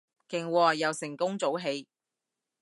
[0.27, 1.87] 勁喎，又成功早起